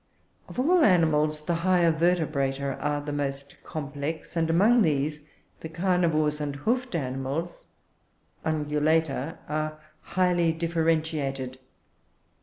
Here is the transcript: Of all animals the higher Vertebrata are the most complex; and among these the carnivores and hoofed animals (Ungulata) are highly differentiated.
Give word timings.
Of 0.47 0.59
all 0.59 0.83
animals 0.83 1.45
the 1.45 1.53
higher 1.61 1.91
Vertebrata 1.91 2.75
are 2.83 3.01
the 3.01 3.11
most 3.13 3.61
complex; 3.63 4.35
and 4.35 4.49
among 4.49 4.81
these 4.81 5.27
the 5.59 5.69
carnivores 5.69 6.41
and 6.41 6.55
hoofed 6.55 6.95
animals 6.95 7.65
(Ungulata) 8.43 9.37
are 9.47 9.79
highly 10.17 10.53
differentiated. 10.53 11.59